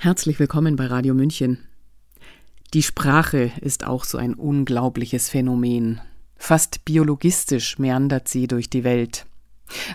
[0.00, 1.58] Herzlich willkommen bei Radio München.
[2.72, 6.00] Die Sprache ist auch so ein unglaubliches Phänomen.
[6.36, 9.26] Fast biologistisch meandert sie durch die Welt.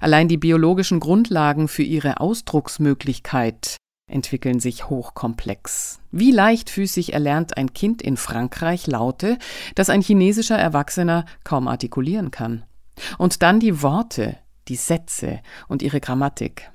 [0.02, 3.78] Allein die biologischen Grundlagen für ihre Ausdrucksmöglichkeit
[4.12, 6.02] entwickeln sich hochkomplex.
[6.12, 9.38] Wie leichtfüßig erlernt ein Kind in Frankreich Laute,
[9.76, 12.66] dass ein chinesischer Erwachsener kaum artikulieren kann.
[13.18, 14.36] Und dann die Worte,
[14.68, 15.40] die Sätze
[15.70, 16.73] und ihre Grammatik.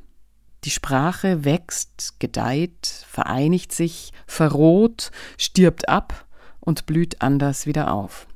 [0.64, 6.26] Die Sprache wächst, gedeiht, vereinigt sich, verroht, stirbt ab
[6.60, 8.26] und blüht anders wieder auf.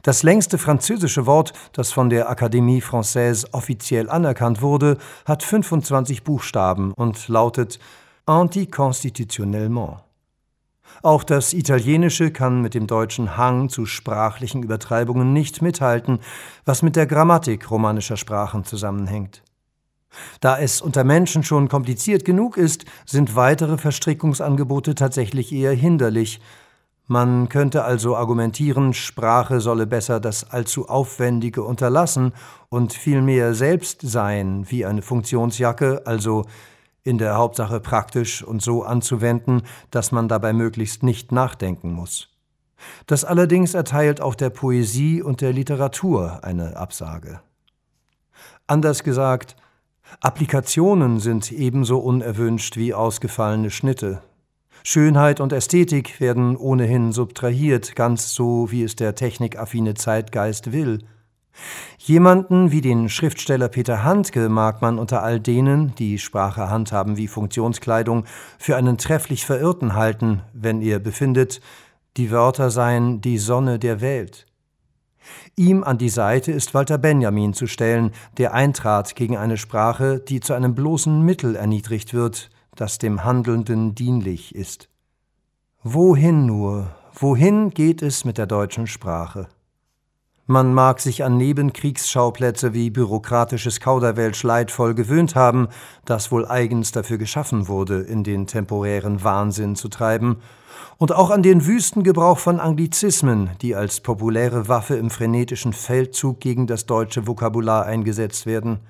[0.01, 6.91] Das längste französische Wort, das von der Académie Française offiziell anerkannt wurde, hat 25 Buchstaben
[6.93, 7.77] und lautet
[8.25, 9.99] anticonstitutionnellement.
[11.01, 16.19] Auch das Italienische kann mit dem deutschen Hang zu sprachlichen Übertreibungen nicht mithalten,
[16.65, 19.43] was mit der Grammatik romanischer Sprachen zusammenhängt.
[20.41, 26.39] Da es unter Menschen schon kompliziert genug ist, sind weitere Verstrickungsangebote tatsächlich eher hinderlich.
[27.07, 32.31] Man könnte also argumentieren, Sprache solle besser das allzu Aufwendige unterlassen
[32.69, 36.45] und vielmehr selbst sein, wie eine Funktionsjacke, also
[37.03, 42.29] in der Hauptsache praktisch und so anzuwenden, dass man dabei möglichst nicht nachdenken muss.
[43.07, 47.41] Das allerdings erteilt auch der Poesie und der Literatur eine Absage.
[48.67, 49.55] Anders gesagt,
[50.21, 54.21] Applikationen sind ebenso unerwünscht wie ausgefallene Schnitte.
[54.83, 60.99] Schönheit und Ästhetik werden ohnehin subtrahiert, ganz so wie es der technikaffine Zeitgeist will.
[61.97, 67.27] Jemanden wie den Schriftsteller Peter Handke mag man unter all denen, die Sprache handhaben wie
[67.27, 68.25] Funktionskleidung,
[68.57, 71.61] für einen trefflich Verirrten halten, wenn er befindet,
[72.17, 74.45] die Wörter seien die Sonne der Welt.
[75.55, 80.39] Ihm an die Seite ist Walter Benjamin zu stellen, der eintrat gegen eine Sprache, die
[80.39, 84.89] zu einem bloßen Mittel erniedrigt wird, das dem Handelnden dienlich ist.
[85.83, 89.47] Wohin nur, wohin geht es mit der deutschen Sprache?
[90.53, 95.67] Man mag sich an Nebenkriegsschauplätze wie bürokratisches Kauderwelsch leidvoll gewöhnt haben,
[96.05, 100.43] das wohl eigens dafür geschaffen wurde, in den temporären Wahnsinn zu treiben,
[100.99, 106.39] und auch an den wüsten Gebrauch von Anglizismen, die als populäre Waffe im frenetischen Feldzug
[106.39, 108.81] gegen das deutsche Vokabular eingesetzt werden.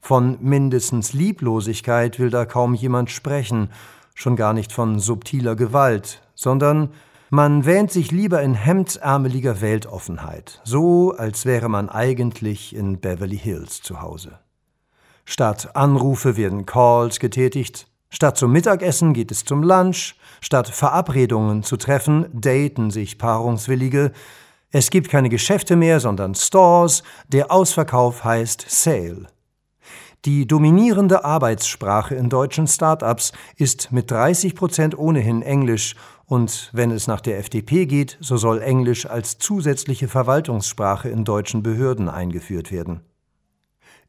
[0.00, 3.68] Von mindestens Lieblosigkeit will da kaum jemand sprechen,
[4.14, 6.88] schon gar nicht von subtiler Gewalt, sondern
[7.30, 13.82] man wähnt sich lieber in hemdsärmeliger Weltoffenheit, so als wäre man eigentlich in Beverly Hills
[13.82, 14.38] zu Hause.
[15.24, 21.76] Statt Anrufe werden Calls getätigt, statt zum Mittagessen geht es zum Lunch, statt Verabredungen zu
[21.76, 24.12] treffen, daten sich Paarungswillige,
[24.70, 29.26] es gibt keine Geschäfte mehr, sondern Stores, der Ausverkauf heißt Sale.
[30.24, 35.94] Die dominierende Arbeitssprache in deutschen Start-ups ist mit 30 Prozent ohnehin Englisch
[36.26, 41.62] und wenn es nach der FDP geht, so soll Englisch als zusätzliche Verwaltungssprache in deutschen
[41.62, 43.00] Behörden eingeführt werden.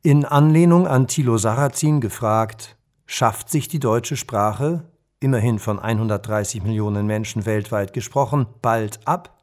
[0.03, 4.83] In Anlehnung an Thilo Sarrazin gefragt, schafft sich die deutsche Sprache,
[5.19, 9.41] immerhin von 130 Millionen Menschen weltweit gesprochen, bald ab?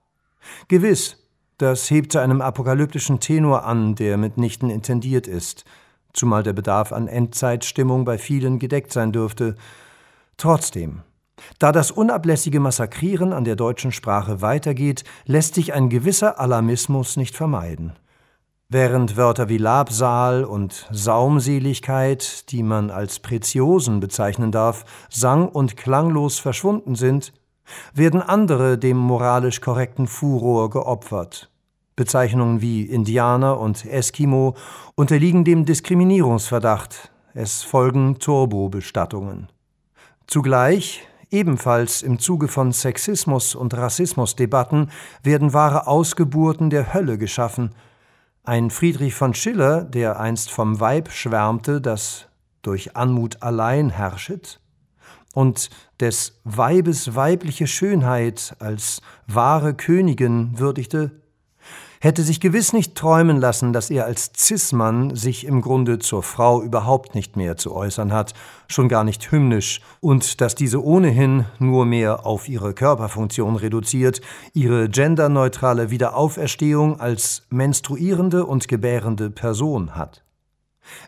[0.69, 1.29] Gewiss,
[1.59, 5.65] das hebt zu einem apokalyptischen Tenor an, der mitnichten intendiert ist–
[6.15, 9.57] zumal der Bedarf an Endzeitstimmung bei vielen gedeckt sein dürfte.
[10.39, 11.03] Trotzdem,
[11.59, 17.37] da das unablässige Massakrieren an der deutschen Sprache weitergeht, lässt sich ein gewisser Alarmismus nicht
[17.37, 17.93] vermeiden.
[18.69, 26.39] Während Wörter wie Labsal und Saumseligkeit, die man als Preziosen bezeichnen darf, sang- und klanglos
[26.39, 27.33] verschwunden sind,
[27.93, 31.51] werden andere dem moralisch korrekten Furor geopfert.
[31.97, 34.57] Bezeichnungen wie Indianer und Eskimo
[34.97, 37.13] unterliegen dem Diskriminierungsverdacht.
[37.35, 39.49] Es folgen Turbobestattungen.
[40.27, 44.91] Zugleich, ebenfalls im Zuge von Sexismus- und Rassismusdebatten,
[45.23, 47.75] werden wahre Ausgeburten der Hölle geschaffen.
[48.45, 52.29] Ein Friedrich von Schiller, der einst vom Weib schwärmte, das
[52.63, 54.61] durch Anmut allein herrschet,
[55.35, 61.11] und des Weibes weibliche Schönheit als wahre Königin würdigte,
[62.01, 66.63] hätte sich gewiss nicht träumen lassen, dass er als Cis-Mann sich im Grunde zur Frau
[66.63, 68.35] überhaupt nicht mehr zu äußern hat,
[68.69, 74.21] schon gar nicht hymnisch, und dass diese ohnehin nur mehr auf ihre Körperfunktion reduziert,
[74.53, 80.25] ihre genderneutrale Wiederauferstehung als menstruierende und gebärende Person hat.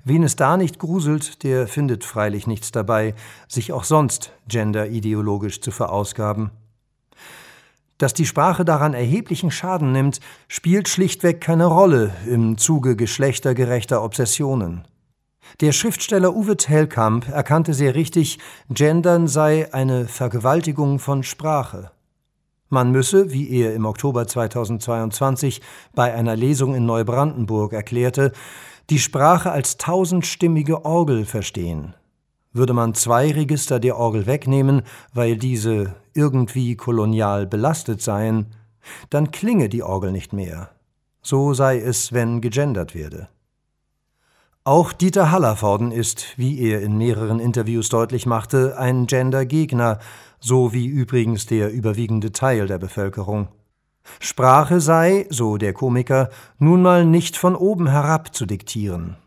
[0.04, 3.14] Wen es da nicht gruselt, der findet freilich nichts dabei,
[3.48, 6.50] sich auch sonst genderideologisch zu verausgaben.
[7.98, 14.86] Dass die Sprache daran erheblichen Schaden nimmt, spielt schlichtweg keine Rolle im Zuge geschlechtergerechter Obsessionen.
[15.60, 18.38] Der Schriftsteller Uwe Tellkamp erkannte sehr richtig,
[18.68, 21.90] Gendern sei eine Vergewaltigung von Sprache.
[22.68, 25.62] Man müsse, wie er im Oktober 2022
[25.94, 28.32] bei einer Lesung in Neubrandenburg erklärte,
[28.90, 31.94] die Sprache als tausendstimmige Orgel verstehen.
[32.56, 34.80] Würde man zwei Register der Orgel wegnehmen,
[35.12, 38.46] weil diese irgendwie kolonial belastet seien,
[39.10, 40.70] dann klinge die Orgel nicht mehr.
[41.20, 43.28] So sei es, wenn gegendert werde.
[44.64, 49.98] Auch Dieter Hallervorden ist, wie er in mehreren Interviews deutlich machte, ein Gendergegner,
[50.40, 53.48] so wie übrigens der überwiegende Teil der Bevölkerung.
[54.18, 59.18] Sprache sei, so der Komiker, nun mal nicht von oben herab zu diktieren.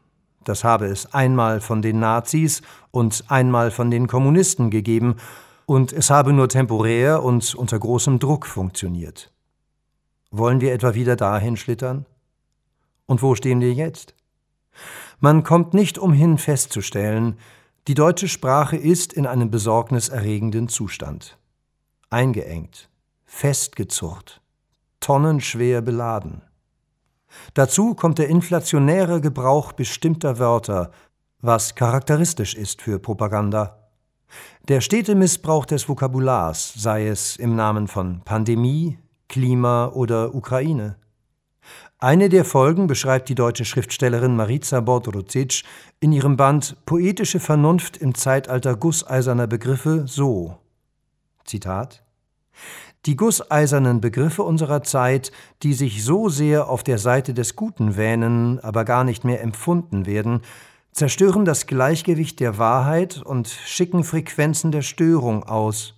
[0.49, 5.17] Das habe es einmal von den Nazis und einmal von den Kommunisten gegeben,
[5.67, 9.31] und es habe nur temporär und unter großem Druck funktioniert.
[10.31, 12.07] Wollen wir etwa wieder dahin schlittern?
[13.05, 14.15] Und wo stehen wir jetzt?
[15.19, 17.37] Man kommt nicht umhin festzustellen,
[17.87, 21.37] die deutsche Sprache ist in einem besorgniserregenden Zustand.
[22.09, 22.89] Eingeengt,
[23.25, 24.41] festgezurrt,
[24.99, 26.41] tonnenschwer beladen.
[27.53, 30.91] Dazu kommt der inflationäre Gebrauch bestimmter Wörter,
[31.41, 33.89] was charakteristisch ist für Propaganda.
[34.67, 40.97] Der stete Missbrauch des Vokabulars, sei es im Namen von Pandemie, Klima oder Ukraine.
[41.99, 45.63] Eine der Folgen beschreibt die deutsche Schriftstellerin Marica Bordrucic
[45.99, 50.57] in ihrem Band Poetische Vernunft im Zeitalter gusseiserner Begriffe so.
[51.43, 52.03] Zitat
[53.05, 55.31] die gusseisernen Begriffe unserer Zeit,
[55.63, 60.05] die sich so sehr auf der Seite des Guten wähnen, aber gar nicht mehr empfunden
[60.05, 60.41] werden,
[60.91, 65.95] zerstören das Gleichgewicht der Wahrheit und schicken Frequenzen der Störung aus,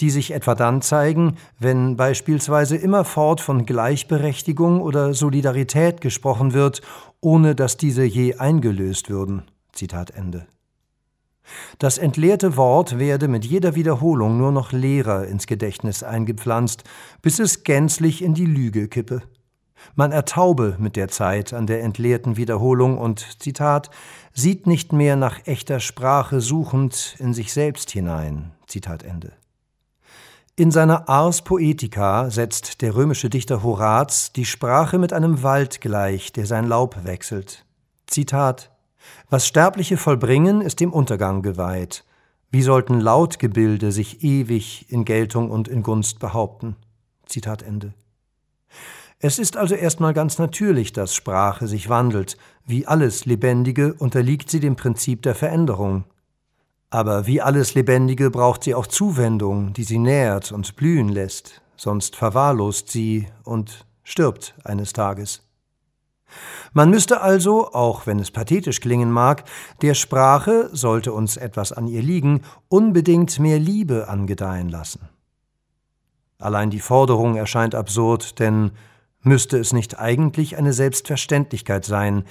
[0.00, 6.82] die sich etwa dann zeigen, wenn beispielsweise immerfort von Gleichberechtigung oder Solidarität gesprochen wird,
[7.20, 9.44] ohne dass diese je eingelöst würden.
[9.72, 10.46] Zitat Ende.
[11.78, 16.84] Das entleerte Wort werde mit jeder Wiederholung nur noch leerer ins Gedächtnis eingepflanzt,
[17.22, 19.22] bis es gänzlich in die Lüge kippe.
[19.94, 23.90] Man ertaube mit der Zeit an der entleerten Wiederholung und, Zitat,
[24.32, 28.52] sieht nicht mehr nach echter Sprache suchend in sich selbst hinein.
[28.66, 29.32] Zitat Ende.
[30.56, 36.32] In seiner Ars Poetica setzt der römische Dichter Horaz die Sprache mit einem Wald gleich,
[36.32, 37.66] der sein Laub wechselt.
[38.06, 38.70] Zitat
[39.30, 42.04] was Sterbliche vollbringen, ist dem Untergang geweiht.
[42.50, 46.76] Wie sollten Lautgebilde sich ewig in Geltung und in Gunst behaupten?
[47.26, 47.94] Zitat Ende.
[49.18, 52.36] Es ist also erstmal ganz natürlich, dass Sprache sich wandelt.
[52.66, 56.04] Wie alles Lebendige unterliegt sie dem Prinzip der Veränderung.
[56.90, 62.16] Aber wie alles Lebendige braucht sie auch Zuwendung, die sie nährt und blühen lässt, sonst
[62.16, 65.43] verwahrlost sie und stirbt eines Tages.
[66.72, 69.44] Man müsste also, auch wenn es pathetisch klingen mag,
[69.82, 75.08] der Sprache, sollte uns etwas an ihr liegen, unbedingt mehr Liebe angedeihen lassen.
[76.38, 78.72] Allein die Forderung erscheint absurd, denn
[79.22, 82.24] müsste es nicht eigentlich eine Selbstverständlichkeit sein,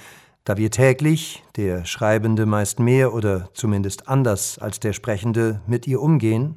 [0.44, 6.02] da wir täglich, der Schreibende meist mehr oder zumindest anders als der Sprechende, mit ihr
[6.02, 6.56] umgehen?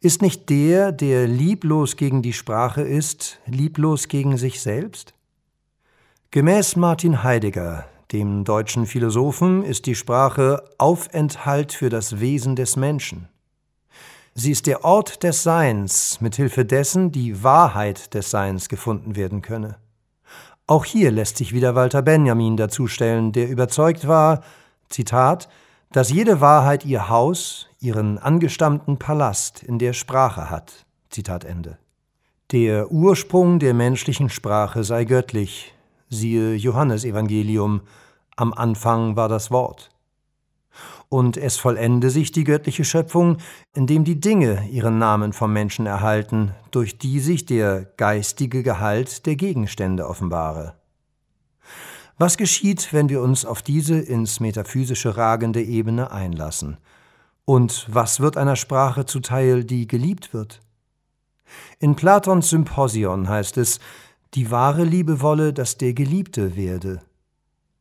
[0.00, 5.14] Ist nicht der, der lieblos gegen die Sprache ist, lieblos gegen sich selbst?
[6.34, 13.28] Gemäß Martin Heidegger, dem deutschen Philosophen, ist die Sprache Aufenthalt für das Wesen des Menschen.
[14.32, 19.42] Sie ist der Ort des Seins, mit Hilfe dessen die Wahrheit des Seins gefunden werden
[19.42, 19.76] könne.
[20.66, 24.40] Auch hier lässt sich wieder Walter Benjamin dazustellen, der überzeugt war,
[24.88, 25.50] Zitat,
[25.90, 30.86] dass jede Wahrheit ihr Haus, ihren angestammten Palast in der Sprache hat.
[31.10, 31.76] Zitat Ende.
[32.52, 35.74] Der Ursprung der menschlichen Sprache sei göttlich,
[36.12, 37.80] siehe Johannesevangelium,
[38.36, 39.92] am Anfang war das Wort
[41.12, 43.36] und es vollende sich die göttliche Schöpfung,
[43.74, 49.36] indem die Dinge ihren Namen vom Menschen erhalten, durch die sich der geistige Gehalt der
[49.36, 50.74] Gegenstände offenbare.
[52.16, 56.78] Was geschieht, wenn wir uns auf diese ins Metaphysische ragende Ebene einlassen?
[57.44, 60.60] Und was wird einer Sprache zuteil, die geliebt wird?
[61.78, 63.80] In Platons Symposion heißt es,
[64.34, 67.02] die wahre Liebe wolle, dass der Geliebte werde.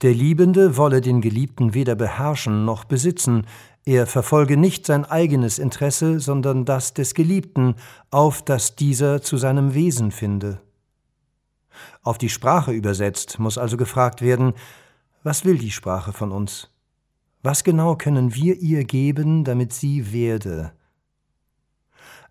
[0.02, 3.46] Der Liebende wolle den Geliebten weder beherrschen noch besitzen,
[3.86, 7.76] er verfolge nicht sein eigenes Interesse, sondern das des Geliebten,
[8.12, 10.62] auf das dieser zu seinem Wesen finde.
[12.04, 14.54] Auf die Sprache übersetzt muss also gefragt werden,
[15.24, 16.70] was will die Sprache von uns?
[17.44, 20.74] Was genau können wir ihr geben, damit sie werde?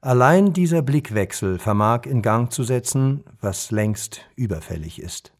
[0.03, 5.33] Allein dieser Blickwechsel vermag in Gang zu setzen, was längst überfällig ist.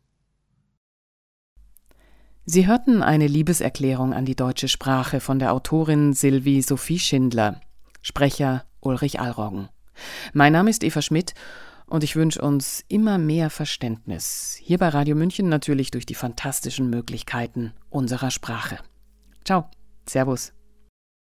[2.45, 7.61] Sie hörten eine Liebeserklärung an die deutsche Sprache von der Autorin Sylvie Sophie Schindler,
[8.03, 9.71] Sprecher Ulrich Allroggen.
[10.35, 11.33] Mein Name ist Eva Schmidt
[11.87, 16.91] und ich wünsche uns immer mehr Verständnis, hier bei Radio München natürlich durch die fantastischen
[16.91, 18.79] Möglichkeiten unserer Sprache.
[19.43, 19.71] Ciao,
[20.07, 20.53] Servus.